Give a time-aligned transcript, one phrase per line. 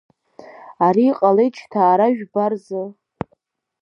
[0.85, 2.83] Ари ҟалеит жьҭаара жәба рзы.